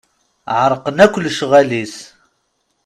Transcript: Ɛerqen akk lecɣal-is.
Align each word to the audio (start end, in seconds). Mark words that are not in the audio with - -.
Ɛerqen 0.61 0.97
akk 1.05 1.15
lecɣal-is. 1.23 1.95